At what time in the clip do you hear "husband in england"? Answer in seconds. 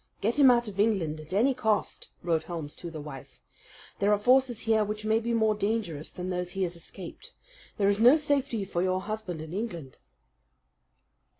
9.01-9.99